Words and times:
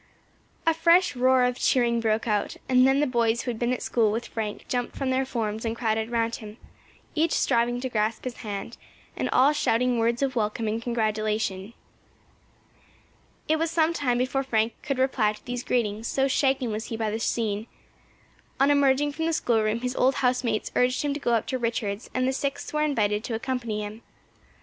A 0.65 0.73
fresh 0.73 1.15
roar 1.15 1.43
of 1.43 1.59
cheering 1.59 1.99
broke 1.99 2.27
out, 2.27 2.57
and 2.67 2.87
then 2.87 3.01
the 3.01 3.05
boys 3.05 3.43
who 3.43 3.51
had 3.51 3.59
been 3.59 3.71
at 3.71 3.83
school 3.83 4.11
with 4.11 4.25
Frank 4.29 4.67
jumped 4.67 4.95
from 4.95 5.11
their 5.11 5.27
forms 5.27 5.63
and 5.63 5.75
crowded 5.75 6.09
round 6.09 6.37
him, 6.37 6.57
each 7.13 7.33
striving 7.33 7.79
to 7.81 7.87
grasp 7.87 8.23
his 8.23 8.37
hand, 8.37 8.77
and 9.15 9.29
all 9.29 9.53
shouting 9.53 9.99
words 9.99 10.23
of 10.23 10.35
welcome 10.35 10.67
and 10.67 10.81
congratulation. 10.81 11.75
It 13.47 13.57
was 13.59 13.69
some 13.69 13.93
time 13.93 14.17
before 14.17 14.41
Frank 14.41 14.73
could 14.81 14.97
reply 14.97 15.33
to 15.33 15.45
these 15.45 15.63
greetings, 15.63 16.07
so 16.07 16.27
shaken 16.27 16.71
was 16.71 16.85
he 16.85 16.97
by 16.97 17.11
the 17.11 17.19
scene. 17.19 17.67
On 18.59 18.71
emerging 18.71 19.11
from 19.11 19.27
the 19.27 19.33
schoolroom 19.33 19.81
his 19.81 19.95
old 19.95 20.15
house 20.15 20.43
mates 20.43 20.71
urged 20.75 21.03
him 21.03 21.13
to 21.13 21.19
go 21.19 21.33
up 21.35 21.45
to 21.45 21.59
Richards', 21.59 22.09
and 22.15 22.27
the 22.27 22.33
Sixth 22.33 22.73
were 22.73 22.81
invited 22.81 23.23
to 23.25 23.35
accompany 23.35 23.83
him. 23.83 24.01